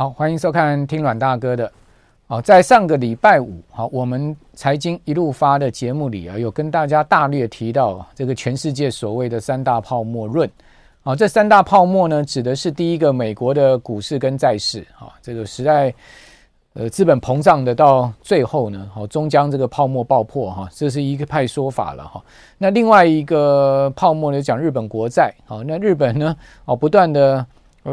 [0.00, 1.68] 好，欢迎收看听阮大哥的。
[2.28, 10.48] 好，在上个礼拜五，好，我们财经一路发的节目里啊，有跟大家大略提到这个全世界所谓的三大泡沫论。
[11.02, 15.92] 啊，这三大泡沫呢，指的是第一个美国的股市跟债市啊，这个时代
[16.74, 22.22] 呃资本膨胀的到最后呢，好，终将这个泡沫爆破哈，这是一个派说法了哈。
[22.56, 26.36] 那另外一个泡沫呢，讲日本国债，好，那日本呢，
[26.66, 27.44] 哦，不断的。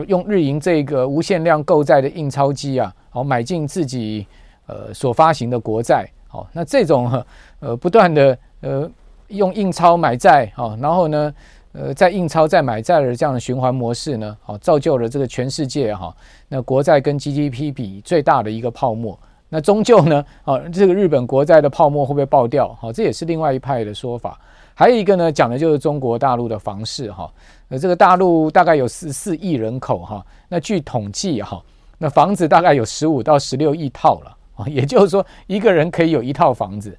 [0.03, 4.25] 用日银这个无限量购债的印钞机啊，好买进自己
[4.67, 7.23] 呃所发行的国债，好，那这种
[7.59, 8.89] 呃不断的呃
[9.27, 11.33] 用印钞买债，好，然后呢
[11.73, 16.15] 呃再印钞再买债的这样的循环模式呢，好造就了这个全世界哈
[16.47, 19.17] 那国债跟 GDP 比最大的一个泡沫，
[19.49, 22.73] 那终究呢，啊这个日本国债的泡沫会不会爆掉？
[22.79, 24.39] 好，这也是另外一派的说法。
[24.75, 27.31] 还有一个呢，讲的就是中国大陆的房市哈，
[27.69, 31.63] 那，这个大陆大概有十四亿人口哈，那据统计哈，
[31.97, 34.37] 那房子大概有十五到十六亿套了。
[34.55, 36.95] 啊， 也就是说一个人可以有一套房子。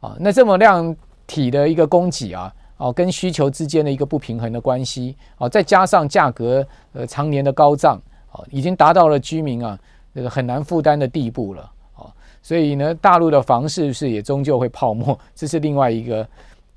[0.00, 0.94] 啊，那这么量
[1.26, 9.78] 体的一个供给啊，哦，跟需求之间的一个不平衡的关系啊，再加上价格呃常年的高涨啊，已经达到了居民啊
[10.14, 11.62] 这个很难负担的地步了。
[11.96, 12.06] 啊，
[12.40, 16.24] 所以呢，大陆的房市是也终究会泡沫，这是另外一个。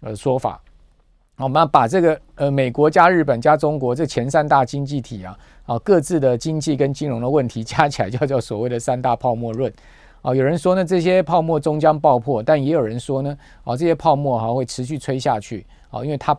[0.01, 0.61] 呃，说法，
[1.37, 9.71] 我们要把这个呃，美国加日本加中国这前三大经济体啊，啊，各自的经济跟金融的问题加起来，叫做所谓的三大泡沫论。
[10.21, 16.37] 啊，有人说呢，这些泡沫终将爆破，但也有人说呢，啊，这些泡沫哈会持续吹下去，啊，因为它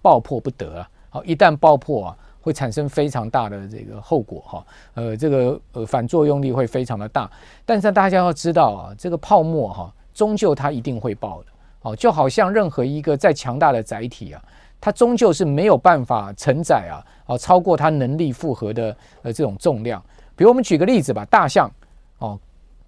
[0.00, 7.28] 爆破不得啊，啊，一旦爆破啊，会产生非常大的这个后果哈，呃，这个呃反作用力会非常的大。
[7.66, 11.46] 但是大家要知道啊，这个泡沫哈，终究它一定会爆的。
[11.88, 14.42] 哦，就好像任何一个再强大的载体啊，
[14.80, 20.02] 它终究是没有办法承载啊，哦，超过它能力负荷的呃这种重量。
[20.36, 21.70] 比如我们举个例子吧，大象
[22.18, 22.38] 哦，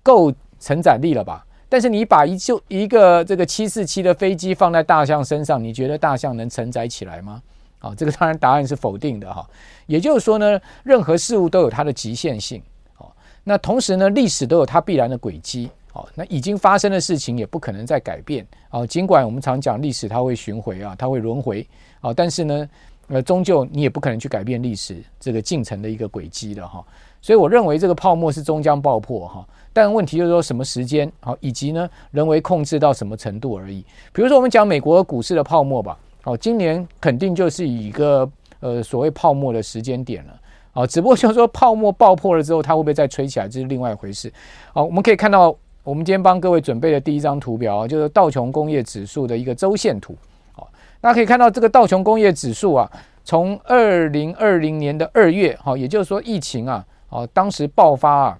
[0.03, 1.45] 够承载力了吧？
[1.69, 7.41] 但是你把一就一个这个七四七的飞机放在大象身上，你觉得大象能承载起来吗？
[7.79, 9.49] 啊，这个当然答案是否定的哈。
[9.87, 12.63] 也就是说呢，任何事物都有它的极限性。
[12.99, 13.07] 哦，
[13.45, 15.71] 那同时呢，历史都有它必然的轨迹。
[15.93, 18.87] 好，那已经发生的事情也不可能再改变啊。
[18.87, 21.67] 尽管我们常讲历史它会巡回啊，它会轮回
[22.01, 22.69] 啊，但是呢，
[23.09, 26.85] 呃，终究你也不可能去改变历史这个进程的一个轨迹的哈。
[27.21, 33.85] 所以我认为这个泡沫是终将爆破哈，但问题就是说什么时间好，以及呢人为控制到什么程度而已。
[34.13, 38.31] 比如说我们讲美国股市的泡沫吧，哦，今年肯定就是一个
[38.61, 40.41] 呃所谓泡沫的时间点了
[40.73, 40.87] 啊。
[40.87, 44.33] 只不过就是说泡沫爆破了之后，它会不会再吹起来，这是另外一回事。
[44.73, 45.53] 好，我们可以看到。
[45.91, 50.15] 我们今天帮各位准备的第一张图表，就是道琼工业指数的一个周线图。
[50.53, 50.71] 好，
[51.01, 52.89] 大家可以看到这个道琼工业指数啊，
[53.25, 58.39] 从二零二零年的二月，好，也就是说疫情啊，哦，当时爆发啊，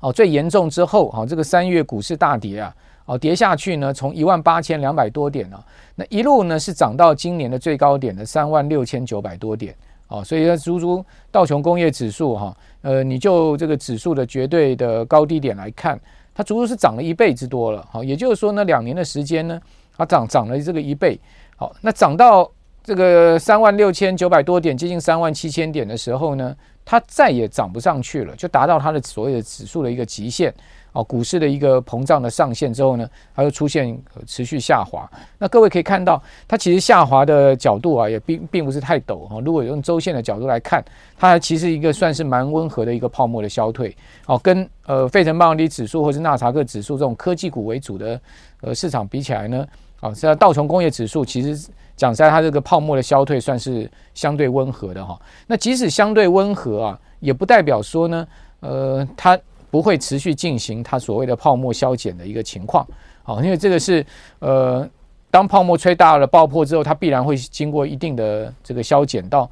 [0.00, 2.76] 哦，最严重之后，好，这个三月股市大跌啊，
[3.06, 5.64] 哦，跌下去呢，从一万八千两百多点啊，
[5.94, 9.74] 那一路呢是涨到今年的最高点的三万六千九百多点。
[10.08, 15.98] 哦，所以呢，足足道琼工业指数哈，呃，你就这个指数的绝对的高低点来看。
[16.34, 19.60] 它足足是涨了一倍之多了，好，也就是说呢，两年的时间呢，
[19.96, 21.18] 它涨涨了这个一倍，
[21.56, 22.50] 好，那涨到
[22.82, 30.52] 这个三万六千九百多点，接近三万七千点的时候呢，它再也涨不上去了，就达到它的所谓的指数的一个极限。
[30.92, 35.10] 哦，股市的一个膨胀的上限之后呢，它又出现持续下滑。
[35.38, 39.40] 那各位可以看到，它其实下滑的角度啊，也并并不是太陡哈。
[39.40, 40.84] 如果用周线的角度来看，
[41.16, 43.96] 它其实一个算是蛮温和的一个泡沫的消退。
[44.26, 48.20] 哦，跟呃费城半导体指数或是纳查克指数这种科技股为主的
[48.60, 49.66] 呃市场比起来呢，
[50.00, 55.18] 啊，实际上道琼工业指数其实讲在，它这个泡沫的消退算是相对温和的哈。
[55.46, 58.28] 那即使相对温和啊，也不代表说呢，
[58.60, 59.38] 呃，它。
[59.72, 62.86] 不会持续进行它所谓的泡沫消减的一个情况，
[63.22, 64.04] 好，因为这个是
[64.40, 64.86] 呃，
[65.30, 69.50] 当泡沫吹大了爆破之后，它必然会经过一定的这个消减到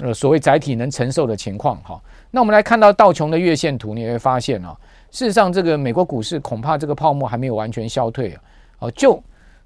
[0.00, 1.98] 呃所谓载体能承受的情况，哈。
[2.30, 4.76] 那我们来看到道琼的月线图，你会发现啊，
[5.10, 8.42] 事实上这个美国股市恐怕这个泡沫还没有完全消退啊，
[8.80, 9.18] 哦，就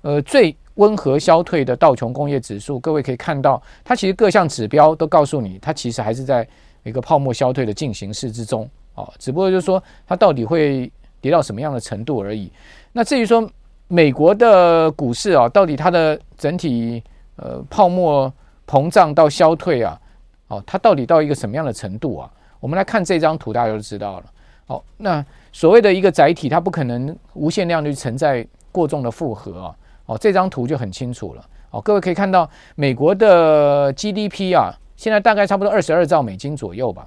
[0.03, 6.47] 呃最温和消退的道琼工业指数，各位可以看到，它其实各项指标都告诉你，它其实还是在
[6.85, 8.71] 一个泡沫消退的进行式之中。
[8.99, 10.91] 哦，只不过就是说，它到底会
[11.21, 12.51] 跌到什么样的程度而已。
[12.93, 13.49] 那至于说
[13.87, 17.01] 美国的股市啊，到底它的整体
[17.37, 18.33] 呃泡沫
[18.67, 20.01] 膨胀到消退啊，
[20.49, 22.29] 哦，它到底到一个什么样的程度啊？
[22.59, 24.25] 我们来看这张图，大家就知道了。
[24.67, 29.77] 哦，那所谓的一个载体，它不可能无限量的去承载过重的负荷啊。
[30.07, 31.45] 哦，这张图就很清楚了。
[31.71, 37.07] 哦，各位可以看到，美国的 GDP 啊，现在大概差不多二十二兆美金左右吧。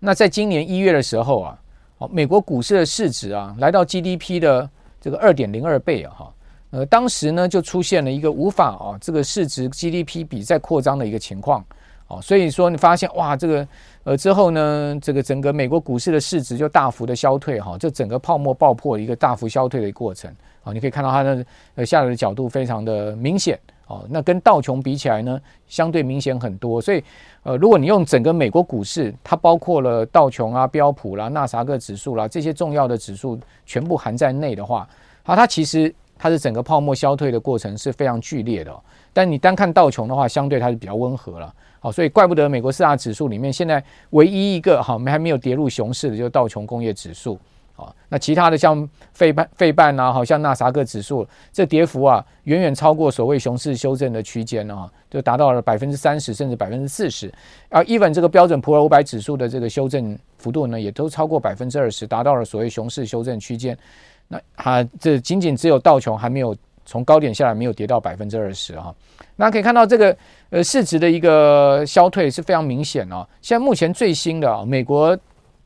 [0.00, 1.58] 那在今年一月的时候啊，
[1.98, 4.68] 哦，美国股市的市值啊，来到 GDP 的
[5.00, 6.34] 这个二点零二倍啊，哈，
[6.70, 11.64] 呃，当时呢就出现了一个无法啊，这个市值 GDP 比再扩张的一个情况，
[12.06, 13.68] 哦，所以说你发现哇，这个
[14.04, 21.44] 呃之后呢，这个整个美国股市的市值就大幅的消退哈，这整个泡沫爆破一个大幅消退的一个过程，啊，你可以看到它的
[21.74, 23.58] 呃下来的角度非常的明显。
[23.88, 26.78] 哦，那跟道琼比起来呢，相对明显很多。
[26.78, 27.02] 所以，
[27.42, 34.86] 呃，如果你用整个美国股市，它包括了道琼啊、标普啦、纳斯达克指数啦这些重要的指数全部含在内的话，
[35.22, 38.70] 好，它其实它的整个泡沫消退的过程是非常剧烈的。
[39.14, 41.52] 但你单看道琼的话，相对它是比较温和了。
[41.80, 47.38] 好，所以怪不得美国四大指数里面现在唯一一个好还没有跌入熊市的，就是道琼工业指数。
[47.78, 57.32] 啊，那其他的像费半、费半啊，好像纳斯达克指数，这跌幅啊，远远超过所谓熊市修正的区间啊，就达到了百分之三十甚至百分之四十。
[57.68, 63.78] 而 even 这个标准普尔五百指数的这个修正幅度呢，也都超过百分之二十，达到了所谓熊市修正区间。
[64.26, 68.92] 那它这仅仅只有道琼还没有从高点下来，没有跌到百分之二十哈。
[69.36, 70.16] 那可以看到这个
[70.50, 73.24] 呃市值的一个消退是非常明显哦。
[73.40, 75.16] 现在目前最新的啊，美国。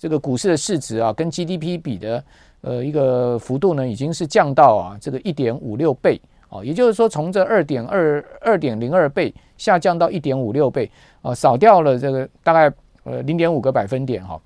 [0.02, 2.24] 这个股市的市值啊，跟 GDP 比的
[2.62, 10.90] 呃一个幅度呢，已经是降到啊这个一点五六倍啊，也就是说从这二点二二点零二倍下降到一点五六倍
[11.20, 14.40] 啊，少掉了这个大概呃零点五个百分点哈。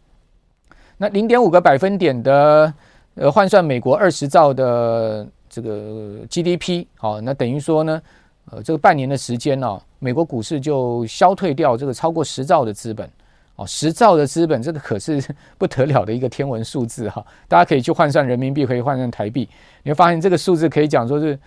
[0.98, 2.70] 那零点五个百分点的
[3.14, 8.02] 呃换算美国二十兆的这个 GDP 好，那等于说呢
[8.50, 13.08] 呃这个半年的时间呢，美国股市就消退掉这个超过十兆的资本。
[13.56, 15.22] 哦，十兆的资本，这个可是
[15.56, 17.24] 不得了的一个天文数字哈！
[17.48, 19.48] 大家可以去换算人民币，可以换算台币，
[19.82, 21.38] 你会发现这个数字可以讲说是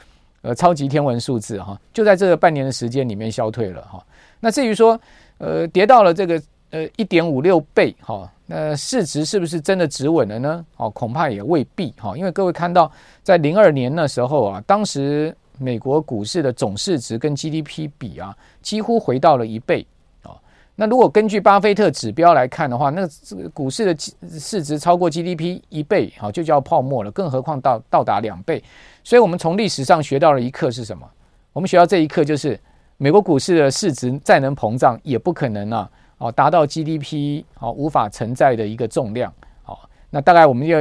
[0.41, 1.79] 呃超级天文数字哈！
[1.93, 4.03] 就在这个半年的时间里面消退了哈。
[4.39, 4.99] 那至于说
[5.37, 6.41] 呃跌到了这个
[6.71, 10.65] 呃一点五六倍哈，那市值是不是真的止稳了呢？
[10.77, 12.91] 哦，恐怕也未必哈，因为各位看到
[13.21, 19.85] 在零二年那时候啊，当时美国股市的总市值跟 GDP 比啊，几乎回到了一倍。
[20.79, 27.11] 那如果根据巴菲特指标来看的话，那这个股市的市值超过 GDP 一倍，好，就叫泡沫了。
[27.11, 28.63] 更何况到到达两倍，
[29.03, 31.05] 所以我们从历史上学到了一课是什么？
[31.51, 32.57] 我们学到这一课就是，
[32.95, 39.33] 美国股市的市值再能膨胀，也不可能啊，哦，达到 GDP 哦无法承载的一个重量。
[39.63, 40.75] 好，那大概我们就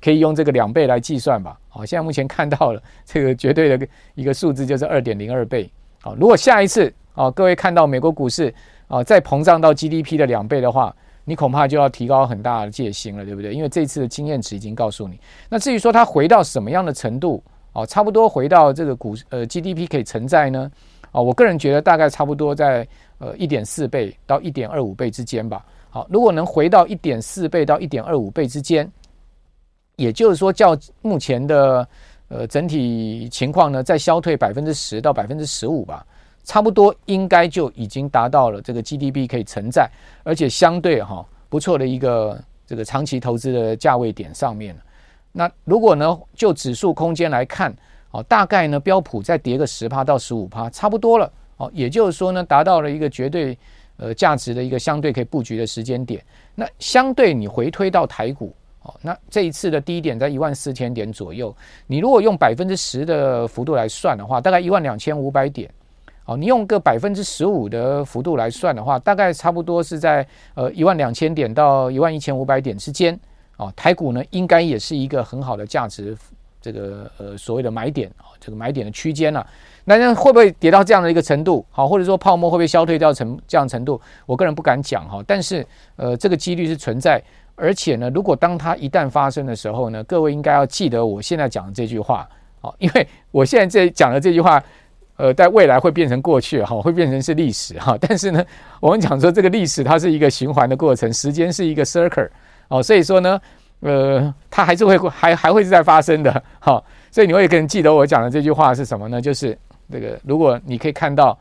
[0.00, 1.58] 可以用这个两倍来计算吧。
[1.68, 5.68] 好，现在目前看到了这个绝对的一个数字就是二点零二倍。
[6.00, 8.54] 好，如果下一次啊，各位看到美国股市，
[8.90, 10.94] 啊，再膨胀到 GDP 的两倍的话，
[11.24, 13.54] 你恐怕就要提高很大的戒心了，对不对？
[13.54, 15.16] 因为这次的经验值已经告诉你。
[15.48, 17.40] 那至于说它回到什么样的程度，
[17.72, 20.68] 哦，差不多回到这个股呃 GDP 可以承载呢？
[21.12, 22.84] 啊，我个人觉得大概差不多在
[23.18, 25.64] 呃一点四倍到一点二五倍之间吧。
[25.88, 28.90] 好，如果能回到一点四倍到一点二五倍之间，
[29.94, 31.86] 也就是说，较目前的
[32.26, 36.04] 呃整体情况呢，再消退百分之十到百分之十五吧。
[36.44, 39.88] 差不多应该就已经达到了这个 GDP 可以承载，
[40.24, 44.76] 而且相对哈不错的一个这个长期投资的价位点上面。
[45.32, 47.72] 那如果呢就指数空间来看，
[48.10, 51.32] 哦，大概呢标普再跌个十趴到十五趴，差不多了。
[51.58, 53.56] 哦，也就是说呢达到了一个绝对
[53.98, 56.20] 呃价值的一个相对可以布局的时间点。
[56.54, 61.54] 那相对你回推到台股，哦，那这一次的低点在一万四千点左右，
[61.86, 65.70] 你如果用百分之十的幅度来算的话，大概一万两千五百点。
[66.30, 73.18] 哦，你用个百分之十五的幅度来算的话，大概差不多是在呃一万两千点到一万一千五百点之间。
[73.56, 76.16] 哦，台股呢应该也是一个很好的价值，
[76.62, 79.44] 这个呃所谓的买点啊，这个买点的区间了。
[79.84, 81.66] 那会不会跌到这样的一个程度？
[81.68, 84.00] 好，或者说泡沫会不会消退掉成这样程度？
[84.24, 87.20] 我个人不敢讲哈，但是呃这个几率是存在。
[87.56, 92.24] 而且呢，如果当它一旦发生的时候呢，各位应该要记得我现在讲的这句话。
[92.60, 94.62] 好，因为我现在这讲的这句话。
[95.20, 97.94] 呃，在未来会变成过去哈，会变成是历史哈。
[98.00, 98.42] 但是呢，
[98.80, 102.28] 我们讲说这个历史它是一个循环的过程，时间是一个 circle
[102.68, 103.40] 哦，所以说呢，
[103.80, 106.82] 呃，它还是会还还会是在发生的哈。
[107.10, 109.20] 所以你会可能记得我讲的这句话是什么呢？
[109.20, 109.56] 就是
[109.92, 111.38] 这个，如果你可以看到，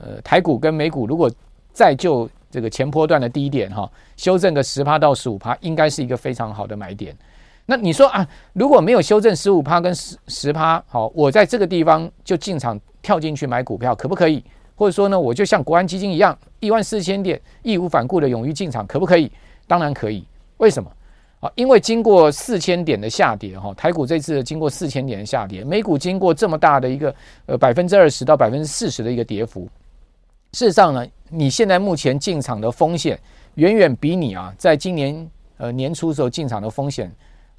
[0.00, 1.30] 呃，台股跟美股如果
[1.72, 7.16] 再就这个前波段的低点哈，修正个十趴到十五趴，应该是一个非常好的买点。
[7.66, 12.80] 那你说啊，如果没有修正十五趴跟十十趴，好，我在这个地方就进场。
[13.02, 14.44] 跳进去买股票可不可以？
[14.76, 19.28] 或者说呢，我就像国安基金一样，一万四千点义无反顾的勇于进场，可不可以？
[19.66, 20.24] 当然可以。
[20.58, 20.88] 为什么？
[21.40, 27.12] 啊，因为经过四千点的下跌，哈，台股这次经过四千点的下跌，美股经过这么大的一个
[27.46, 29.68] 呃百分之二十到百分之四十的一个跌幅，
[30.52, 33.18] 事实上呢，你现在目前进场的风险
[33.54, 37.12] 远远比你啊在今年呃年初时候进场的风险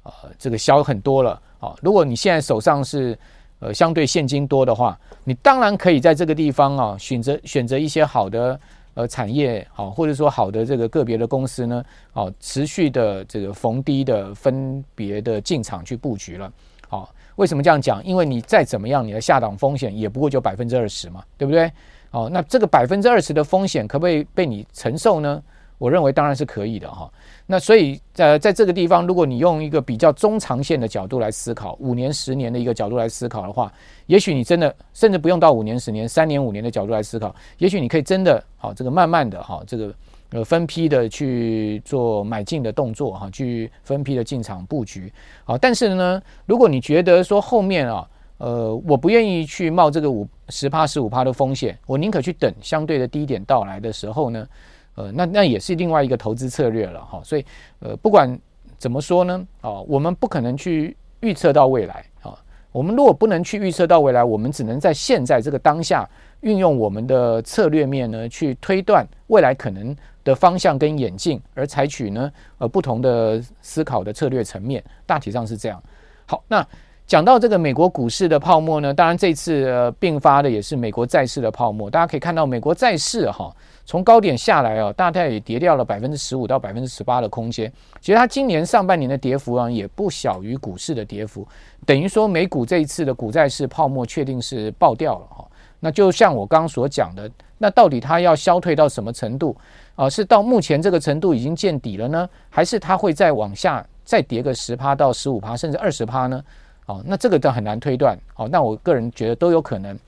[0.04, 1.74] 呃这个小很多了啊。
[1.82, 3.18] 如果你现在手上是
[3.58, 8.58] 呃相对现金多的话，你当然可以在这个地方啊选择选择一些好的。
[8.96, 16.48] 呃，产业好，或者说好的这个个别的公司呢，好，持续的这个逢低的分别的进场去布局了。
[16.88, 18.00] 好，为什么这样讲？
[18.04, 21.68] 因为你再怎么样，你的下档风险也不过就百分之二十嘛，对不对？
[22.08, 25.42] 好，那这个百分之二十的风险可不可以被你承受呢？
[25.84, 27.12] 我认为当然是可以的哈。
[27.44, 33.70] 那所以在在这个地方，如果你用一个比较中长线的角度来思考，五年、十年的一个角度来思考的话，
[34.06, 39.94] 也许你真的甚至不用到五年、十年、三年、五年的角度来思考，也许你可以真的好这个慢慢的哈这个
[40.30, 45.12] 呃分批的去做买进的动作哈，去分批的进场布局
[45.44, 45.58] 好。
[45.58, 54.48] 但是呢，如果你觉得说后面啊呃我不愿意去冒这个五十趴、十五趴的风险，我宁可去等相对的低点到来的时候呢。
[54.94, 57.44] 呃，那那也是另外一个投资策略了哈，所以
[57.80, 58.38] 呃，不管
[58.78, 62.38] 怎么说呢，啊，我们不可能去预测到未来啊。
[62.70, 66.08] 我们如果不能去预测到未来，我们只能在现在这个当下
[66.40, 75.80] 运用我们的策略面呢，去推断未来可能的方向跟演进，而采取呢呃不同的思考的策略层面，大体上是这样。
[76.26, 76.66] 好，那
[77.06, 83.54] 讲到这个美国股市的泡沫呢，当然这次并发的也是美国债市的泡沫，大家可以看到美国债市哈。
[83.86, 87.70] 从高点下来啊，大概也跌掉了百分之十五到百分之十八的空间。
[88.00, 91.46] 其实它今年上半年的跌幅啊，也不小于股市的跌幅。
[91.84, 95.44] 等于说，美股这一次的股债市泡沫确定是爆掉了哈。
[95.80, 99.54] 那就像我刚刚所讲的，那到底它要消退到什么程度
[99.94, 100.08] 啊？
[100.08, 106.42] 是到目前这个程度已经见底了呢，还是它会再往下再跌个十趴到十五趴，甚至二十趴呢？
[106.86, 108.18] 哦，那这个都很难推断。
[108.36, 109.98] 哦，那我个人觉得都有可能。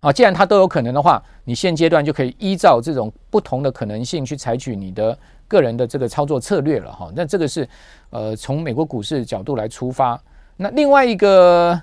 [0.00, 7.12] 啊，既然它都有可能的话，你现阶段就可以依照这种不同的可能性去采取你的个人的这个操作策略了哈。
[7.14, 7.68] 那这个是
[8.10, 10.20] 呃从美国股市角度来出发。
[10.56, 11.80] 那另外一个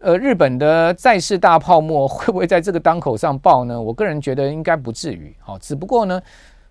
[0.00, 3.78] 呃日本的债市大泡沫会不会在这个当口上爆呢？
[3.78, 5.36] 我个人觉得应该不至于。
[5.40, 6.22] 好，只不过呢，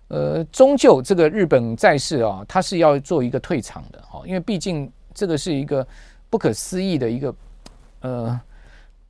[0.08, 5.86] 呃，终究这个日本债市啊，它是要做一个退场的哈，因为毕竟这个是一个
[6.30, 7.34] 不可思议的一个
[8.00, 8.40] 呃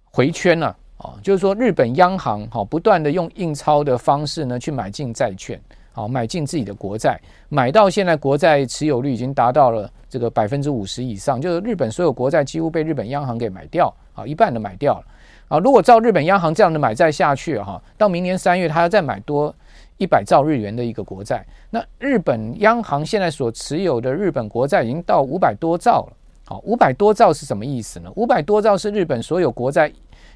[0.05, 0.77] 回圈啊。
[0.99, 5.57] 啊，就是说日本央行哈不断的用印钞的方式呢去买进债券，
[5.93, 7.17] 好买进自己的国债，
[7.49, 15.05] 买到现在国债持有率已经达到了这个百分之五十以上，就是日本所有国债几乎被日本央行给买掉，啊一半都买掉了，
[15.47, 19.55] 啊如果照日本央行这样的买债下去哈，到明年三月他要再买多
[19.99, 26.13] 一百兆日元的一个国债，那日本央行现在所持有的日本国债已经到五百多兆了，
[26.49, 28.11] 好五百多兆是什么意思呢？
[28.17, 29.93] 五百多兆是日本所有国债。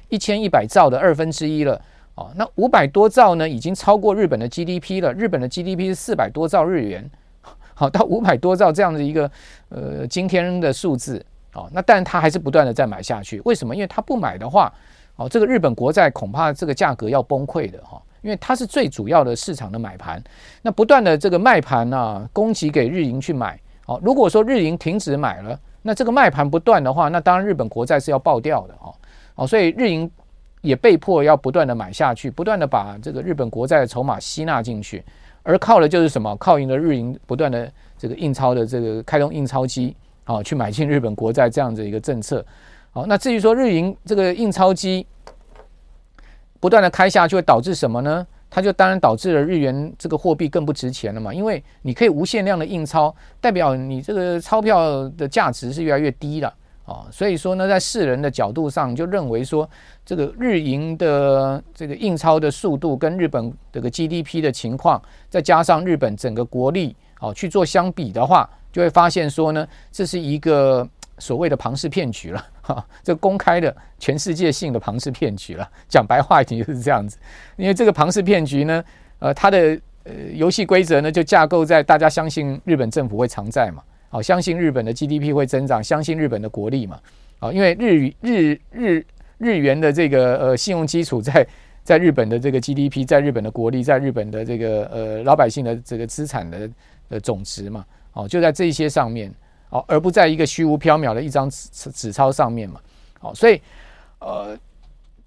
[0.09, 1.81] 一千一百兆的二分之一了，
[2.13, 5.11] 哦，那五百多兆呢，已经超过日本的 GDP 了。
[5.11, 7.09] 日本的 GDP 是四百多兆日元，
[7.73, 9.31] 好，到五百多兆这样的一个
[9.69, 13.41] 呃惊天的数字，哦，那但他还是不断的在买下去。
[13.43, 13.73] 为什么？
[13.73, 14.71] 因为他不买的话，
[15.15, 20.21] 哦，这个日本国债恐怕这个价格要崩溃的哈，因为它是最主要的市场的买盘。
[20.61, 28.95] 那不断的这个卖盘呢，供给给日银去买，哦，如果说日银停止买了，那这个卖盘不断的话，那当然日本国债是要爆掉的哦。
[29.35, 30.09] 哦，所以日银
[30.61, 35.03] 也被迫要不断的买下去，不断的把这个日本国债的筹码吸纳进去，
[35.43, 36.35] 而靠的就是什么？
[36.37, 42.45] 靠赢了日银不断的这个印钞的这个开通印钞机，啊，去买进日本国债这样子一个政策。
[42.91, 45.05] 好，那至于说日银这个印钞机
[46.59, 48.25] 不断的开下去，会导致什么呢？
[48.55, 56.53] 它就当然导致了日元这个货币更不值钱了嘛，因为你可以无限量的印钞，代表你这个钞票的价值是越来越低了。
[56.85, 59.67] 啊，所以说呢，在世人的角度上，就认为说，
[60.05, 70.87] 这个日银的这个印钞的速度跟日本这个 GDP 的情况，再加上日本整个国力，哦，去做相比的话，就会发现说呢，这是一个
[71.19, 75.69] 所谓的庞氏骗局了， 哈，这公开的全世界性的庞氏骗局了。
[75.87, 77.17] 讲白话一点就是这样子，
[77.55, 78.83] 因为这个庞氏骗局呢，
[79.19, 83.83] 呃，它的呃游戏规则呢，就架构在大家相信日本政府会偿债嘛。
[84.09, 86.99] 好，相信日本的 GDP 会增长，相信日本的国力嘛？
[87.39, 89.05] 啊，因为日日日
[89.37, 91.45] 日元的这个呃信用基础在
[91.83, 96.69] 在日本的这个 GDP，在日本的国力，在日本的这个呃老百姓的这个资产的
[97.09, 97.85] 的总值嘛？
[98.13, 99.33] 哦，就在这些上面
[99.73, 102.79] 哦，而不在一个虚无缥缈的一张纸纸钞上面嘛？
[103.21, 103.59] 哦，所以
[104.19, 104.57] 呃，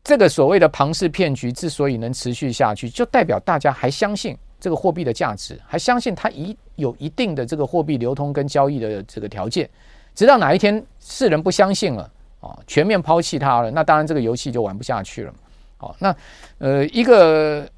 [0.04, 4.36] 这个所谓的庞氏骗局之所以能持续下去，就代表大家还相信。
[4.58, 9.68] 这个货币的价值，还相信它一有一定的这个货币流通跟交易的这个条件，
[10.14, 12.10] 直到哪一天世人不相信了
[12.40, 15.34] 啊，全面抛弃它了，那当然这个游戏就玩不下去了。
[15.76, 16.16] 好，那
[16.56, 17.68] 呃一个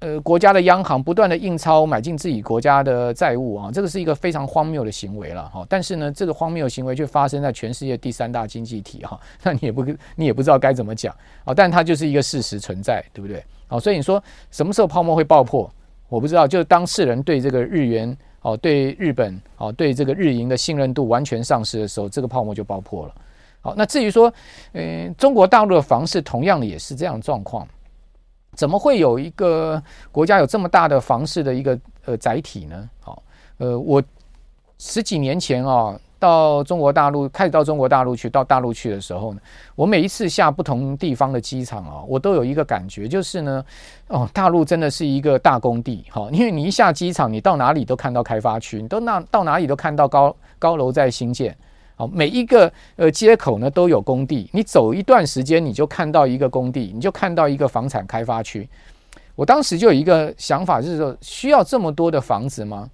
[0.00, 5.66] 呃国家的央行不断的印钞买进自己国家的债务啊，这个是一个非常荒谬的行为了哈。
[5.68, 9.84] 但是呢，这个荒谬的行为却发生在全世界第三大经济体哈， 那你也不
[10.16, 11.14] 你也不知道该怎么讲
[11.44, 13.42] 啊，但它就是一个事实存在，对不对？
[13.66, 15.70] 好，所以你说什么时候泡沫会爆破？
[16.08, 23.14] 我不知道，就是当世人对这个日元哦，对日本哦，对这个日银的信任度完全丧失的时候，这个泡沫就爆破了。
[23.60, 24.32] 好，那至于说，
[24.72, 27.68] 嗯，中国大陆的房市同样的也是这样的状况，
[28.58, 32.90] 怎么会有一个国家有这么大的房市的一个呃载体呢？
[33.00, 33.22] 好，
[33.58, 34.02] 呃，我
[34.78, 35.96] 十几年前啊。
[36.20, 39.40] 到中国大陆，开始到中国大陆去，到大陆去的时候呢，
[39.76, 43.64] 我每一次下不同地方的机场啊，我都有一个感觉，就是呢，
[44.08, 51.56] 哦，大陆真的是一个大工地，哈，因为你一下机场，你到哪里都看到开发区，你都那到哪里都看到高高楼在兴建，
[51.98, 58.68] 好，每一个呃街口呢都有工地，你走一段时间，你就看到一个工地，你就看到一个房产开发区。
[59.34, 62.88] 我当时就有一个想法，就是说，需要这么多的房子吗？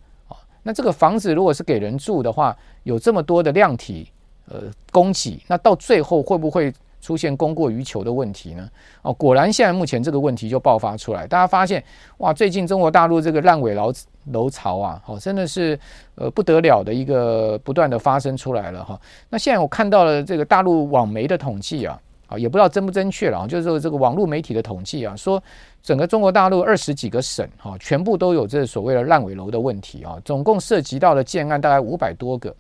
[0.63, 4.11] 那这个房子如果是给人住的话，有这么多的量体，
[4.49, 8.67] 呃，供给，那到最后会不会出现供过于求的问题呢？
[9.03, 11.85] 哦，果然现在目前这个问题就爆发出来，大家发现
[12.17, 13.93] 哇，最近中国大陆这个烂尾楼
[14.33, 15.79] 楼潮啊，哦，真的是
[16.15, 19.01] 呃不得了的一个不断的发生出来了哈。
[19.29, 22.01] 那现在我看到了这个大陆网媒的统计啊。
[22.27, 25.41] 啊，也不知道真不正确了，就是说这个网络媒体的统计啊，说
[25.83, 32.57] 整个中国大陆二十几个省哈，全部都有这所谓的烂尾楼的问题啊，总共涉及到的建案大概五百多个。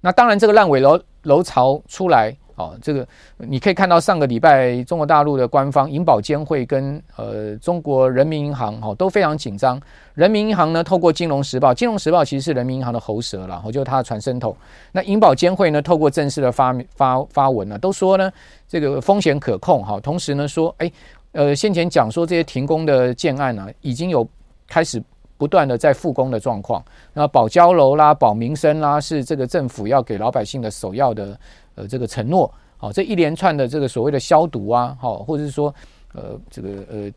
[0.00, 2.36] 那当然，这个烂尾楼楼潮出来。
[2.62, 3.06] 哦，这个
[3.38, 9.80] 你可以看到上个礼拜中国大陆的官方银保监会跟呃中国人民银行哦都非常紧张。
[10.14, 14.54] 人民银行呢透过金融时报，金融时报其实是人民银行的喉舌了，就是它的传声筒。
[14.92, 18.30] 那银保监会呢透过正式的发发发文呢，都说呢
[18.68, 20.92] 这个风险可控哈，同时呢说哎
[21.32, 24.26] 呃先前讲说这些停工的建案呢已经有
[24.68, 25.02] 开始
[25.38, 26.84] 不断的在复工的状况。
[27.14, 31.36] 那保交楼啦、保民生啦，是这个政府要给老百姓的首要的。
[31.74, 35.74] 呃，这个承诺，好，这一连串的这个所谓的消毒啊，好，或者是说，
[36.14, 37.10] 呃，这个呃，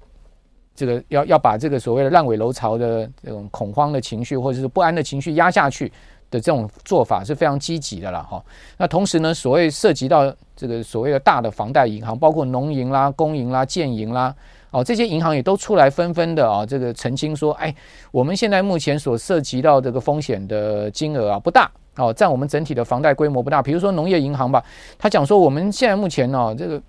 [0.73, 5.91] 这个要要把这个所谓的烂尾楼潮的这种恐慌的情绪，或者是不安的情绪压下去
[6.31, 8.43] 的这种做法是非常积极的了，哈。
[8.77, 14.33] 那同时呢，所谓涉及到这个所谓的大的房贷银行，包括农银啦、工银啦、建银啦，
[14.71, 17.73] 哦，这些银行也都出来纷纷的啊，这个澄清说，哎，
[18.11, 21.69] 我们现在目前所涉及到这个风险的金额啊不大。
[21.97, 23.61] 哦，占我们整体的房贷规模不大。
[23.61, 24.61] 比如说农业银行吧，
[24.97, 26.81] 他讲说我们现在目前呢、这个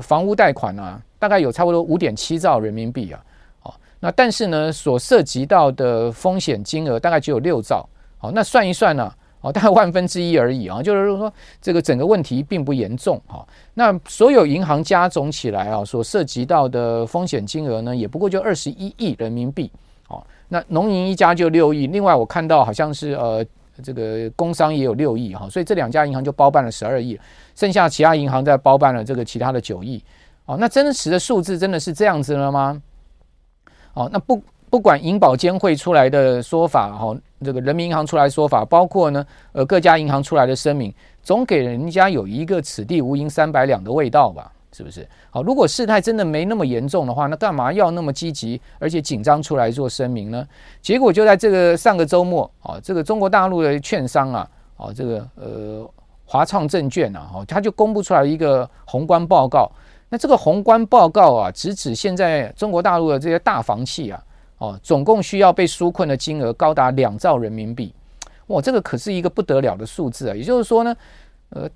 [0.00, 3.20] 房屋贷款啊，大概有差不多五点七兆人民币啊。
[3.64, 7.86] 哦，那但是呢，所涉及到的风险金额大概只有六兆。
[8.20, 10.82] 哦，那算一算呢、啊，哦，大概万分之一而已啊。
[10.82, 11.30] 就是说，
[11.60, 13.20] 这个整个问题并不严重。
[13.26, 19.70] 哈，那所有银行加总起来啊，所涉及到的风险金额呢，也不过就二十一亿人民币。
[20.08, 21.86] 哦，那农银一家就六亿。
[21.88, 23.44] 另外，我看到好像是呃。
[23.82, 27.18] 这个工商也有六亿哈，所以这两家银行就包办了十二亿，
[27.54, 30.02] 剩下其他银行再包办了这个其他的九亿。
[30.46, 32.82] 哦，那真实的数字真的是这样子了吗？
[33.94, 44.50] 哦，那不不管银保监会出来的说法哈，这个人民银行出来说法，包括呢呃各家银行出来的声明，总给人家有一个此地无银三百两的味道吧。
[44.70, 45.08] 是不是？
[45.30, 50.46] 好，如果事态真的没那么严重的话，那干嘛要那么积极而且紧张出来做声明呢？
[50.82, 55.90] 结果就在这个上个周末啊，这个中国大陆的券商啊，哦，这个呃
[56.26, 59.70] 华创证券啊，哈，他就公布出来一个宏观报告。
[60.10, 64.22] 那这个宏观报告啊，直指现在中国大陆的这些大房企啊，
[64.58, 67.92] 哦，总共需要被纾困的金额高达两兆人民币。
[68.48, 70.34] 哇，这个可是一个不得了的数字啊！
[70.34, 70.94] 也就是说呢，
[71.48, 71.68] 呃。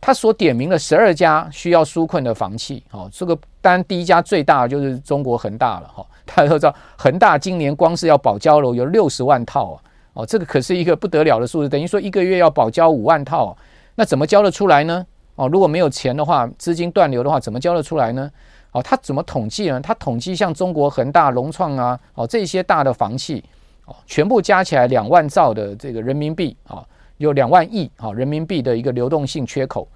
[0.00, 9.82] 他所点名的十二家需要纾困的房企，哦，这个当然第一家最大的就是中国恒大了，哈， 大家都知道恒大今年光是要保交楼有六十万套啊，
[10.14, 13.56] 哦，这个可是一个不得了的数字，等于说一个月要保交五万套，
[13.94, 15.04] 那怎么交得出来呢？
[15.34, 18.30] 哦，如果没有钱的话，资金断流的话，怎么交得出来呢？
[18.72, 19.80] 哦，他怎么统计呢？
[19.80, 23.44] 他统计像中国恒大、融创啊，哦，这些大的房企，
[23.84, 26.84] 哦，全部加起来两万兆的这个人民币啊。
[27.18, 29.86] 有两万亿啊人民币的一个流动性缺口，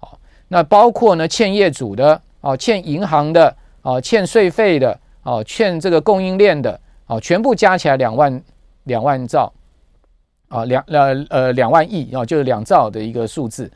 [0.00, 0.08] 啊，
[0.48, 8.42] 那包括呢欠业主的啊，欠银行的啊，欠税费的啊，欠这个供应链的啊，全部加起来两万
[8.84, 9.52] 两万兆
[10.48, 13.70] 啊，两呃呃两万亿啊，就是两兆的一个数字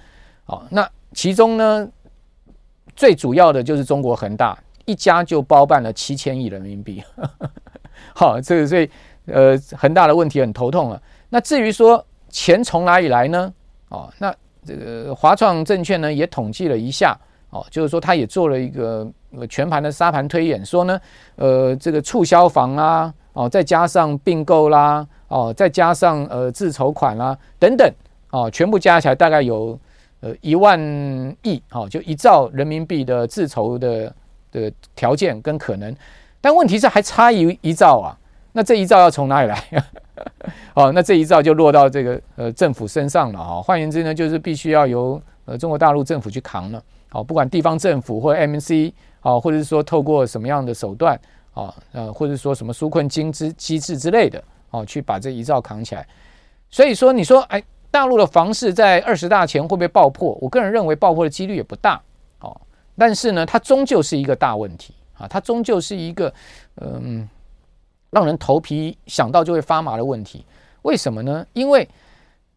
[0.46, 0.62] 啊。
[0.70, 1.88] 那其中呢，
[2.96, 7.02] 最主要的就是中国恒大一家就包办了七千亿人民币。
[8.14, 8.90] 好，这个所以
[9.26, 11.00] 呃恒大的问题很头痛了。
[11.28, 12.04] 那至于说，
[12.34, 13.54] 钱从哪里来呢？
[13.90, 14.34] 哦，那
[14.66, 17.16] 这个华创证券呢也统计了一下，
[17.50, 19.06] 哦，就是说他也做了一个
[19.48, 21.00] 全盘的沙盘推演，说呢，
[21.36, 27.88] 呃，这个促销房啊，哦，再加上并购啦，哦，再加上呃自筹款啦等等，
[28.30, 29.78] 哦，全部加起来大概有
[30.18, 30.76] 呃一万
[31.42, 34.12] 亿，哦，就一兆人民币的自筹的
[34.50, 35.94] 的条件跟可能，
[36.40, 38.18] 但问题是还差一一兆啊，
[38.56, 39.82] 那这一兆要从哪里来？
[40.74, 43.60] 哦，那这一兆就落到这个呃政府身上了啊。
[43.60, 46.80] 换言之呢，就是必须要由呃中国大陆政府去扛了。
[47.08, 51.20] 好，不管地方政府或 MNC，好，或者是说透过什么样的手段，
[51.52, 54.40] 啊，呃，或者说什么纾困金之机制之类的，
[54.70, 56.06] 哦，去把这一兆扛起来。
[56.70, 60.38] 所以说，你说，哎，大陆的房市在二十大前会不会爆破？
[60.40, 62.00] 我个人认为爆破的几率也不大。
[62.38, 62.56] 哦，
[62.96, 66.32] 但是呢，它终究是一个大问题啊，它终究是一个
[66.76, 67.28] 嗯。
[68.14, 70.44] 让人头皮想到就会发麻的问题，
[70.82, 71.44] 为什么呢？
[71.52, 71.86] 因为，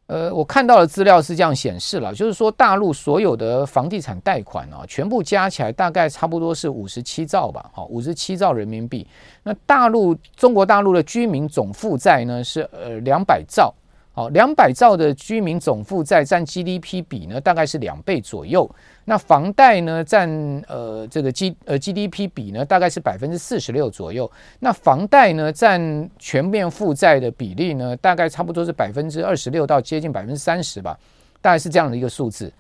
[0.06, 9.08] 呃，我看到的资料是这样显示了，就是说大陆所有的房地产贷款啊，全部加起来大概差不多是五十七兆吧，好，五十七兆人民币。
[9.42, 13.74] 那大陆中国大陆的居民总负债呢是呃两百兆。
[14.14, 18.68] 好，两百兆的居民总负债占 GDP 比呢，大概是两倍左右。
[19.10, 20.30] 那房贷呢，占
[20.68, 24.30] 呃这个 G 呃 GDP 比呢，大概是百分之四十六左右。
[24.60, 31.00] 那房贷呢，占全面负债的比例呢，大概差不多是百分之二十六到接近百分之三十吧，
[31.40, 32.52] 大概是这样的一个数字。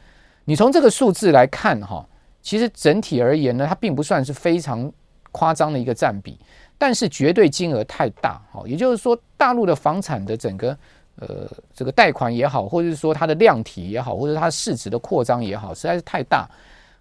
[0.46, 2.08] 你从这个数字来看哈，
[2.42, 4.90] 其实整体而言呢，它并不算是非常
[5.34, 6.40] 夸张的一个占比，
[6.78, 8.42] 但是绝对金额太大。
[8.54, 10.78] 哈，也就是说，大陆的房产的整个。
[11.20, 16.48] 呃，这个贷款也好，或者是说它的量体也好，或者它市值的扩张也好，实在是太大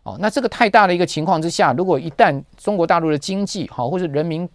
[0.05, 0.17] 哦。
[0.19, 4.49] 那这个太大的一个情况之下，如果一旦中国大陆的经济好，或者人民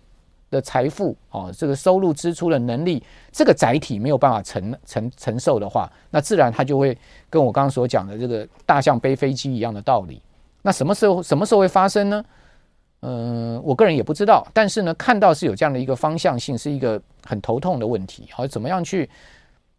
[0.50, 6.98] 的财富哦，这个收入支出的能力这个载体没有办法承承承受的话，那自然它就会
[7.30, 10.22] 跟我刚刚所讲的这个大象背飞机一样的道理。
[10.64, 12.26] 那什么时候什么时候会发生呢？
[13.04, 18.28] 嗯、我个人也不知道，但是呢，看到是有这样的一个方向性，是一个很头痛的问题。
[18.32, 19.10] 好，怎么样去？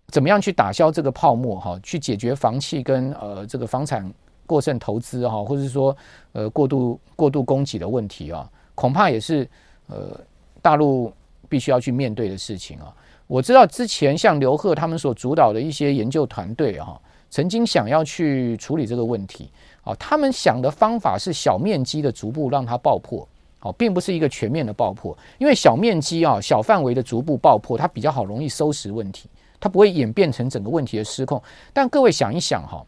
[0.09, 1.79] 怎么样去打消这个泡沫哈？
[1.83, 4.13] 去解决房企跟呃这个房产
[4.47, 5.97] 过剩投资哈，或者说
[6.33, 9.49] 呃过度过度供给的问题啊，恐怕也是
[9.87, 10.21] 呃
[10.61, 11.13] 大陆
[11.49, 12.95] 必须要去面对的事情啊。
[13.27, 19.49] 我知道之前像刘鹤他们所主导的一些研究团队啊，曾经想要去处理这个问题
[19.83, 23.27] 啊，他们想的方法是小面积的逐步让它爆破，
[23.61, 29.31] 哦，并不是一个全面的爆破，因为小面积啊小范围的逐步爆破，它比较好容易收拾问题。
[29.63, 31.41] 它不会演变成整个问题的失控，
[31.73, 32.85] 但各位想一想哈，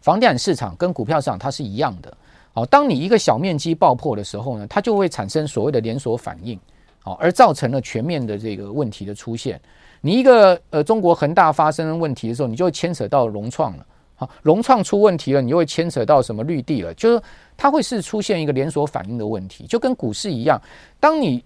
[0.00, 2.12] 房地产市场跟股票市场它是一样的。
[2.52, 6.58] 好，当你一个小面积爆破的时候呢，它就会产生所谓的连锁反应，
[6.98, 9.60] 好，而造成了全面的这个问题的出现。
[10.00, 13.86] 你一个呃中国恒大发生问题的时候，你就会牵扯到融创了，
[14.16, 17.22] 好，融创出问题了，你就会牵扯到什么绿地了，就是
[17.56, 20.60] 它会是出现一个连锁反应的问题，就跟股市一样，
[20.98, 21.44] 当你。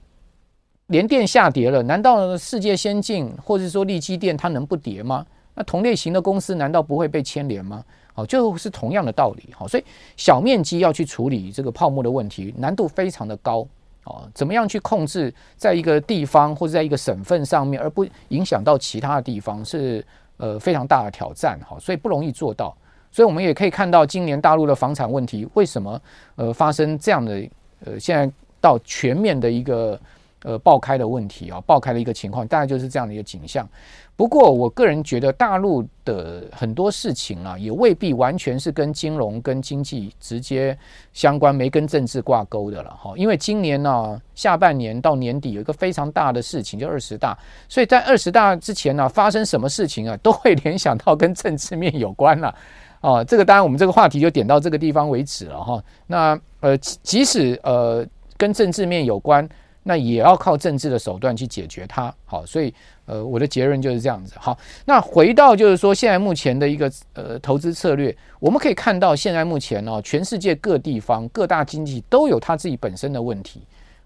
[0.92, 5.26] 联电下跌了，难道世界先进或者说利基电它能不跌吗？
[5.54, 7.82] 那同类型的公司难道不会被牵连吗？
[8.12, 9.48] 好，就是同样的道理。
[9.56, 9.84] 好，所以
[10.18, 13.66] 小面积要去处理这个泡沫的问题，难度非常的高。
[14.04, 20.04] 哦，怎么样去控制在一个地方或者在一个省份上面，而不影响到其他的地方，是
[20.36, 21.58] 呃非常大的挑战。
[21.66, 22.76] 好，所以不容易做到。
[23.10, 25.98] 所以我们也可以看到，今年大陆的房产问题为什么
[26.36, 27.42] 呃发生这样的
[27.86, 29.98] 呃现在到全面的一个。
[30.44, 33.68] 呃，爆开的问题啊，爆开的一个情况，大概就是这样的一个景象。
[34.16, 40.76] 不过，我个人觉得大陆的很多事情啊，也未必完全是跟金融、跟经济直接
[41.12, 43.12] 相关，没跟政治挂钩的了哈。
[43.16, 47.36] 因为今年呢、下半年到年底有一个非常大的事情，就二十大，
[47.68, 52.54] 所以在二十大之前呢、发生什么事情啊，都会联想到跟政治面有关了。
[53.00, 55.82] 哦，这个当然，我们这个话题就点到这个地方为止了哈。
[56.06, 58.04] 那呃，即使呃
[58.36, 59.48] 跟政治面有关。
[59.82, 62.72] 那也要靠政治的手段去解决它，好，所以
[63.06, 64.34] 呃，我的结论就是这样子。
[64.38, 73.60] 好，那回到就是说，现在目前的一个呃投资策略，我们可以看到，现在目前呢、全世界各地方各大经济都有它自己本身的问题，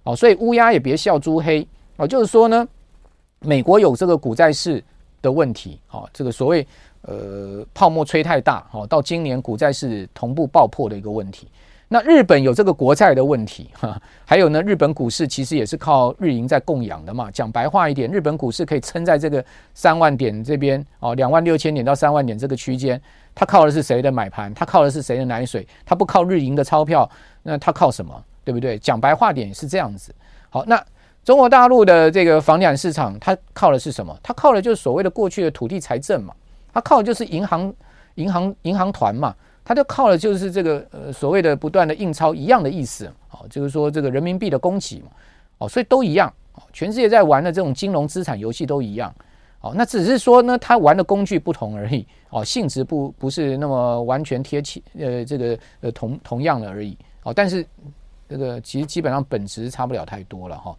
[0.05, 2.67] 哦，所以乌鸦也别笑猪黑，哦，就是说呢，
[3.41, 4.83] 美国有这个股债市
[5.21, 6.67] 的问题，哦，这个所谓
[7.03, 11.47] 呃泡沫吹太大，哦，到今年股债市同步爆破的一个问题。
[11.89, 13.97] 那日本有这个国债的问题，哈，
[14.27, 17.31] 还有呢，日本股市其实也是靠日银在供养的嘛。
[17.31, 23.01] 讲白话一点，日本股市可以撑在这个三万点这边哦，两万六千点到三万点这个区间，
[23.37, 24.53] 它靠的是谁的买盘？
[24.53, 25.65] 它靠的是谁的奶水？
[25.85, 27.09] 它不靠日银的钞票，
[27.45, 28.21] 那它靠什么？
[28.43, 28.77] 对不对？
[28.79, 30.13] 讲白话点是这样子。
[30.51, 30.85] 好，那
[31.25, 34.17] 中国大陆的这个房地产市场，它靠的是什么？
[34.25, 36.35] 它靠的就是所谓的过去的土地财政嘛，
[36.73, 37.73] 它靠的就是银行、
[38.17, 39.33] 银行、银行团嘛。
[39.69, 45.09] 它就靠的就是这个呃所谓的不断的印钞一样的意思，哦，就是说这个人民币的供给嘛，
[45.59, 46.33] 哦，所以都一样，
[46.73, 49.13] 全世界在玩的这种金融资产游戏都一样，
[49.61, 57.67] 哦，那只是说呢，它玩的工具不同而已，哦，性质不不是那么完全贴切，呃，这个呃同同样的而已，哦，但是
[58.29, 60.77] 这个其实基本上本质差不了太多了哈，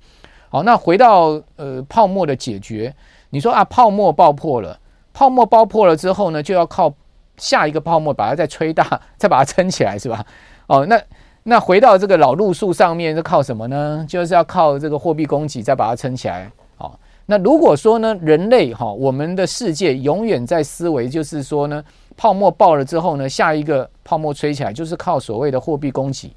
[0.47, 2.95] 好，那回到呃泡沫的解决，
[3.29, 4.79] 你说啊泡沫爆破了，
[5.11, 6.93] 泡沫爆破了之后呢，就要靠。
[7.37, 10.25] 下一个泡沫把它再吹大， 再把它撑起来，是吧？
[10.67, 11.01] 哦，那
[11.43, 14.05] 那回到这个老路数上面是靠什么呢？
[14.07, 16.51] 就是要靠这个货币供给再把它撑起来。
[16.77, 16.91] 哦，
[17.25, 21.81] 那如果说呢，人类哈、我们的世界永远在思维，就是说呢，
[22.17, 26.29] 泡沫爆了之后呢，下一个泡沫吹起来，就是靠所谓的货币供给，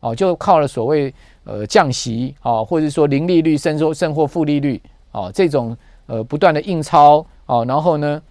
[0.00, 1.12] 哦，就靠了所谓
[1.44, 4.80] 呃降息啊、哦，或者说零利率甚至甚或负利率
[5.12, 8.22] 哦，这种呃不断的印钞哦，然后呢。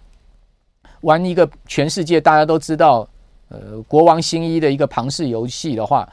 [1.04, 3.06] 玩一个全世界大家都知道，
[3.50, 6.08] 呃，国王新衣的一个庞氏游戏的话，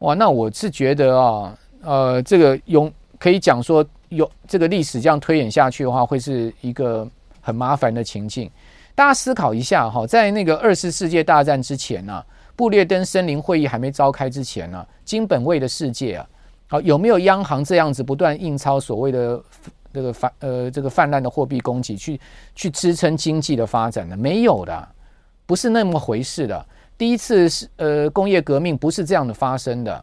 [0.00, 7.08] 哇，那我是觉得啊，呃，这个用可以讲说，有这个历史这样推演下去的话，会是一个
[7.40, 8.50] 很麻烦的情境。
[8.94, 12.22] 大家思考一下哈，在那个二次世界大战之前呢，
[12.54, 16.28] 布列登森林会议还没召开之前呢，金本位的世界啊，
[16.68, 19.42] 好，有没有央行这样子不断印钞所谓的？
[19.96, 22.20] 这个泛呃，这个泛滥的货币供给去
[22.54, 24.86] 去支撑经济的发展的没有的，
[25.46, 26.66] 不是那么回事的。
[26.98, 29.96] 第一次是呃工业革命不是这样的发生的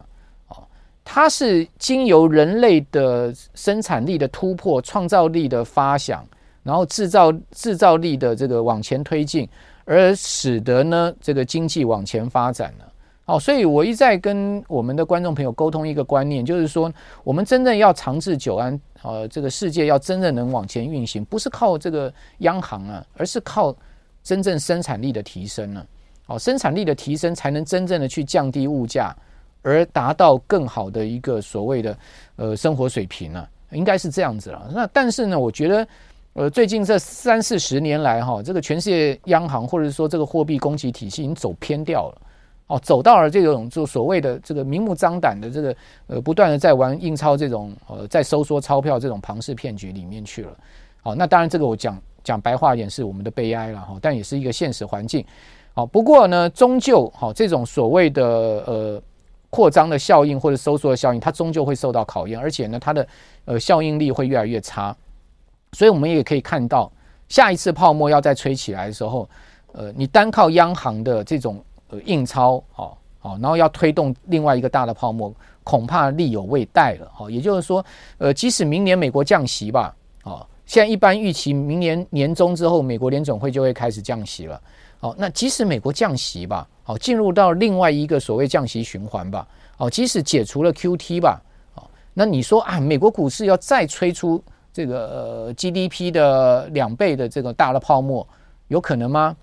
[0.48, 0.66] 哦，
[1.04, 6.26] 它是经由人类的生产力的突破、创造力的发想，
[6.64, 9.48] 然后制造制造力的这个往前推进，
[9.84, 12.92] 而使得呢这个经济往前发展了。
[13.26, 18.78] 哦，所以我一再跟我们的观众朋友沟通一个观念，就是说我们真正要长治久安。
[19.02, 23.74] 呃，这个世界要真正能往前运行，不是靠这个央行啊，而是靠
[24.22, 25.86] 真正生产力的提升呢。
[26.26, 29.14] 哦，生产力的提升才能真正的去降低物价，
[29.60, 31.98] 而达到更好的一个所谓的
[32.36, 34.70] 呃生活水平呢，应该是这样子了。
[34.72, 35.86] 那但是呢，我觉得
[36.32, 42.22] 呃最近这三四十年来哈，这个全世界央行或者说这个货币供给体系已经走偏掉了。
[42.66, 50.56] 哦，走到了这种就所谓的这个明目张胆的这个呃，不断的在玩印钞这种呃，在收缩钞票这种庞氏骗局里面去了。
[51.02, 55.22] 好，那当然这个我讲讲白话一点是我们的悲哀了哈，但也是一个现实环境。
[55.74, 58.24] 好，不过呢，终究好这种所谓的
[58.66, 59.02] 呃
[59.50, 63.06] 扩张的效应或者收缩的效应，它终究会受到考验，而且呢，它的
[63.44, 64.96] 呃效应力会越来越差。
[65.72, 66.90] 所以我们也可以看到，
[67.28, 69.28] 下一次泡沫要再吹起来的时候，
[69.72, 71.62] 呃，你单靠央行的这种。
[72.02, 77.84] 印钞，好，好，然后要推动另外一个大的泡沫，恐怕力有未逮了，好，也就是说，
[78.18, 84.60] 呃，即使明年美国降息吧，哦，现在一般预期明年年中之后，美国联总会就会开始降息了，
[84.98, 91.42] 好，那即使美国降息吧，好，进入到另外一个所谓降息循环吧，好，即使解除了 QT 吧，
[91.74, 98.26] 好，那你说啊，美国股市要再吹出这个呃 GDP 的两倍的这个大的泡沫，
[98.68, 99.36] 有可能吗？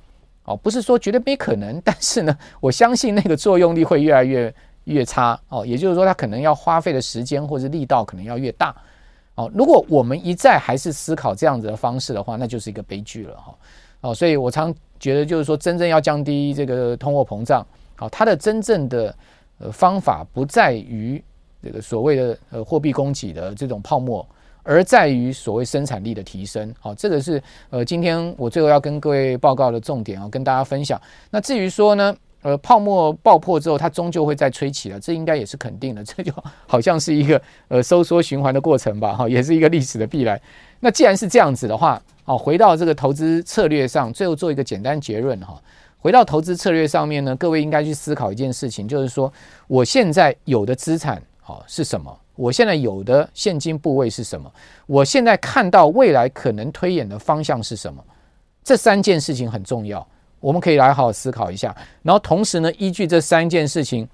[0.46, 4.54] 哦，不是说绝对没可能， 但是呢，我相信那个作用力会越来越
[4.86, 5.66] 越差哦。
[5.66, 8.76] 也就是说，它可能要花费的时间或者力道可能要越大
[9.36, 9.50] 哦。
[9.54, 13.56] 如果我们一再还是思考这样子的方式的话，那就是一个悲剧了哈。
[14.02, 19.16] 哦，所以我常觉得就是说，真正要降低这个通货膨胀，好，它的真正的
[19.60, 21.24] 呃方法不在于
[21.62, 24.28] 这个所谓的呃货币供给的这种泡沫。
[24.64, 31.00] 而在于所谓生产力的提升，好，这个是呃，今天我最后要跟各位报告的重点啊，跟大家分享。
[31.30, 36.04] 那至于说呢，呃，泡沫爆破之后，它终究会再吹起了，这应该也是肯定的。
[36.06, 36.32] 这就
[36.68, 40.40] 好像是一个呃收缩循环的过程吧，哈，也是一个历史的必然。
[40.80, 45.60] 那既然是这样子的话，哦，回到这个投资策略上，最后做一个简单结论哈。
[46.00, 49.32] 回到投资策略上面呢，各位应该去思考一件事情，就是说
[49.68, 52.16] 我现在有的资产，好，是什么？
[52.36, 54.52] 我现在有的现金部位是什么？
[54.86, 58.04] 我现在看到未来可能推演的方向是什么？
[58.64, 60.06] 这三件事情很重要，
[60.40, 61.76] 我们可以来好好思考一下。
[62.04, 64.08] 然后同时呢，依据这三件事情，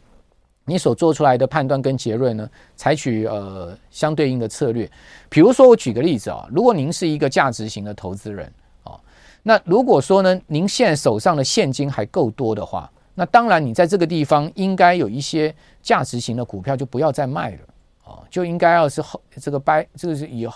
[0.65, 4.89] 你所做出来的判断跟结论呢，采取呃相对应的策略。
[5.29, 8.51] 比如说，我举个例子啊，如果您是一个价值型的投资人
[8.83, 8.99] 啊，
[9.43, 17.57] 那如果说呢，您现在手上的现金还够多的话，那当然你在这个地方应该有一些价值型的股票就不要再卖了。
[18.29, 20.47] 就应该要是后这个掰这个是以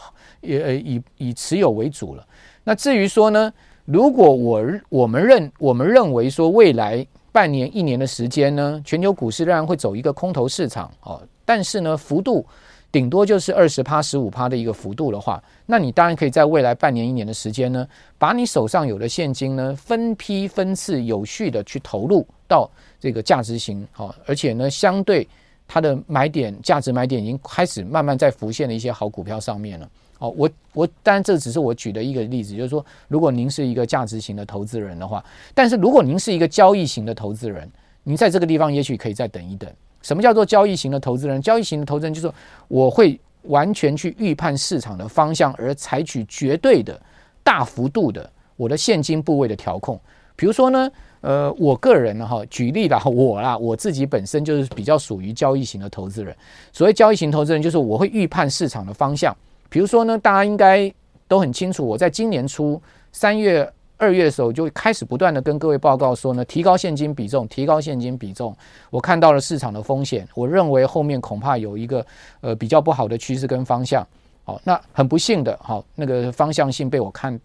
[0.41, 2.27] 也呃以以持有为主了。
[2.63, 3.51] 那至于说呢，
[3.85, 12.45] 如果我我们认我们认为说未来半年一年的时间呢，全球股市仍然会走一个空头市场哦，但是呢幅度
[12.91, 17.87] 顶多就是二十趴、十五趴的一个幅度的话，那你当然可以在未来半年、一年的时间呢，
[18.17, 25.25] 把你手上有的现金呢，分批、分次、有序的去投入到这个价值型，好，而且呢，相对
[25.73, 29.89] 它的买点、价值买点已经开始慢慢在浮现的一些好股票上面了。
[30.19, 37.71] 哦，我我当然这只是我举的一个例子，就是说，如果您是一个价值型的投资人的话，但是如果您是一个交易型的投资人，
[38.03, 39.71] 您在这个地方也许可以再等一等。
[40.01, 41.41] 什么叫做交易型的投资人？
[41.41, 42.29] 交易型的投资人就是，
[42.67, 47.01] 我会完全去预判市场的方向，而采取绝对的、
[47.45, 49.97] 大幅度的我的现金部位的调控。
[50.35, 56.35] 比如说呢，呃，我个人呢，哈，举例啦， 我啦，我自己本身就是比较属于交易型的投资人。
[56.73, 59.35] 所谓交易型投资人，就是我会预判市场的方向。
[59.69, 60.91] 比如说呢，大家应该
[61.27, 62.81] 都很清楚，我在今年初
[63.11, 63.71] 三月。
[63.97, 68.51] 二月的时候就开始不断的跟各位报告说呢，提高现金比重，提高现金比重。
[68.89, 72.03] 我看到了市场的风险，我认为后面恐怕有一个
[72.39, 74.03] 呃比较不好的趋势跟方向。
[74.43, 77.39] 好，那很不幸的，好，那个方向性被我看，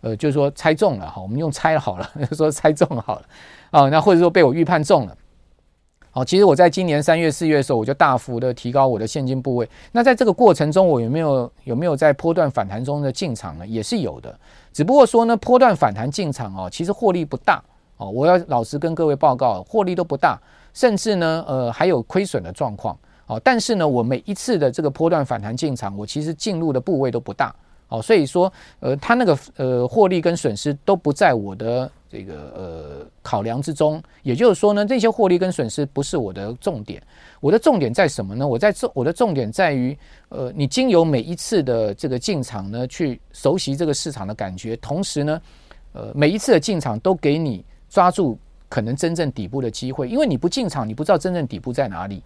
[0.00, 1.08] 呃，就是说猜中了。
[1.08, 3.22] 好，我们用猜好了， 说猜中好了。
[3.70, 5.16] 啊，那或者说被我预判中了。
[6.12, 9.68] 好，其实我在今年三月、四月的时候，我就大幅的提高我的现金部位。
[9.92, 13.64] 那在这个过程中，我有没有有没有在波段反弹中的进场呢？
[13.64, 14.36] 也是有的，
[14.72, 17.62] 只不过说呢，波段反弹进场哦，其实获利不大
[17.96, 18.10] 哦。
[18.10, 20.36] 我要老实跟各位报告，获利都不大，
[20.74, 22.98] 甚至呢，呃，还有亏损的状况。
[23.26, 27.54] 哦，但是呢，我每一次的这个波段反弹进场，我其实进入的部位都不大。
[27.90, 31.90] 哦，所以说，呃，他那个呃获利跟损失都不在我的。
[32.12, 37.00] 这个呃考量之中，也就是说呢，这些获利跟损失不是我的重点，
[37.38, 38.48] 我的重点在什么呢？
[38.48, 39.96] 我在重我的重点在于，
[40.28, 45.40] 呃，你经由每一次的这个进场呢，去熟悉这个市场的感觉，同时呢，
[45.92, 48.36] 呃，每一次的进场都给你抓住
[48.68, 52.20] 可能真正底部的机会，因为你不进场，你不知道真正底部在哪里。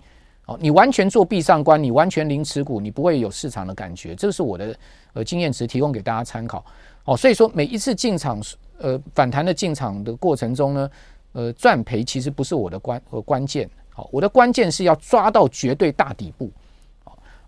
[0.47, 4.15] 哦，你完全做闭上关，你完全零持股，你不会有市场的感觉。
[4.15, 4.77] 这是我的
[5.15, 6.65] 呃经验值，提供给大家参考。
[7.05, 8.41] 哦，所以说每一次进场。
[8.79, 10.91] 呃，反弹的进场的过程中呢，
[11.33, 16.51] 呃，赚赔其实不是我的关呃关键，好，我的关键是要抓到绝对大底部，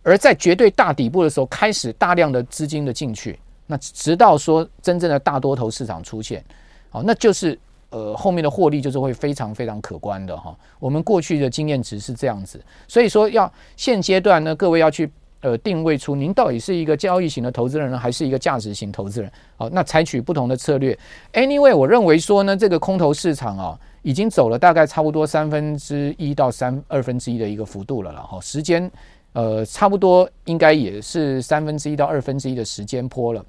[0.05, 6.43] 而在绝对大底部的时候，开始大量的资金的进去，那直到说真正的大多头市场出现，
[6.91, 7.59] 好，那就是
[7.91, 10.57] 呃后面的获利就是会非常非常可观的哈。
[10.79, 15.11] 我们过去的经验值是这样子，所以说要现阶段呢，各位要去。
[15.43, 19.31] 呃，定位出您到底是一个交易型的投资人呢，还是一个价值型投资人？
[19.57, 20.99] 好，那采取不同的策略。
[21.35, 28.41] Anyway，我认为说呢，这个空头市场啊，已经走了大概差不多三分之一到三二分之一的一个幅度了了哈。
[28.41, 28.91] 时间
[29.35, 33.45] 呃，差不多应该也是三分之一到二分之一的时间坡了。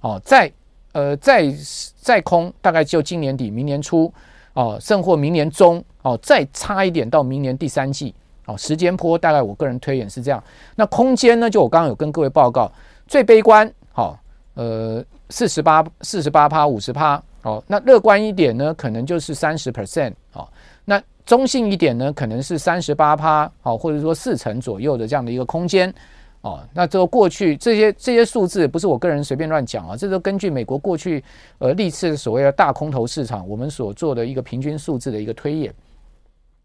[0.00, 0.52] 哦，在
[0.92, 1.52] 呃再
[2.00, 4.12] 再空，大概就今年底、明年初
[4.54, 8.14] 哦，甚或明年中哦，再差一点到明年第三季。
[8.46, 10.42] 哦，时间波大概我个人推演是这样。
[10.74, 11.50] 那空间呢？
[11.50, 12.72] 就我刚刚有跟各位报告，
[13.06, 14.18] 最悲观，好，
[14.54, 17.22] 呃，四十八、四十八趴、五十趴。
[17.42, 20.12] 哦，那乐观一点呢，可能就是三十 percent。
[20.32, 20.48] 哦，
[20.86, 25.94] 那中性一点呢，可能是三十八趴，好，或者说四成左右的这样的一个空间。
[26.40, 31.22] 哦，那这个过去这些这些数字不是我个人随便乱讲啊，这都根据美国过去
[31.58, 35.74] 呃历次所谓的大空头市场，我们所做的一个平均数字的一个推演，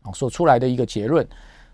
[0.04, 1.28] 哦，所出来的一个结论。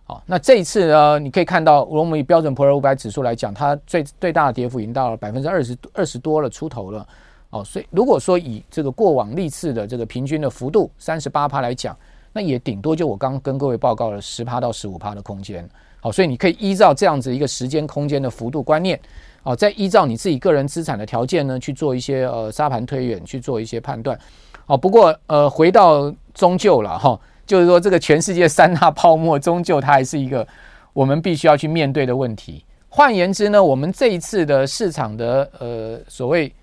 [0.06, 7.08] 好，那这一次呢，你可以看到，如果我们以标准普尔五百指数来讲，它最最大的跌幅已经到了百分之二十二十多了出头了。
[7.50, 11.98] 哦，所以如果说以这个过往历次的这个平均的幅度三十八趴来讲，
[12.32, 15.70] 那也顶多就我刚跟各位报告了十趴到十五趴的空间。
[16.02, 19.00] 好，所以你可以依照这样子一个时间空间的幅度观念，
[19.44, 24.18] 哦，再依照你自己个人资产的条件呢去做一些呃沙盘推演，去做一些判断。
[24.66, 27.20] 哦，不过呃回到终究了哈。
[27.46, 30.48] 就是说，这个全世界三大泡沫，终究它还是一个
[30.94, 32.64] 我们必须要去面对的问题。
[32.88, 36.54] 换言之呢，我们这一次的市场的呃所谓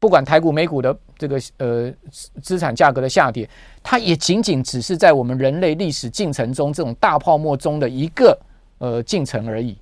[0.00, 1.92] 不管台股、美股的这个呃
[2.42, 3.48] 资产价格的下跌，
[3.82, 8.38] 它也仅仅只是在我们人类历史进程中这种大泡沫中的一个
[8.78, 9.76] 呃进程而已。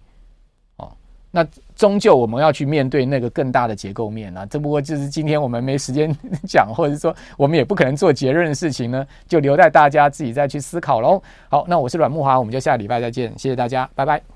[0.76, 0.90] 哦
[1.31, 6.11] 那终究我们要去面对那个更大的结构面啊，只不过就是今天我们没时间
[6.48, 11.22] 讲，或者说我们也不可能做结论的事情呢，就留待大家自己再去思考喽。
[11.50, 14.35] 好，那我是阮慕华，我们就下礼拜再见，谢谢大家，拜拜。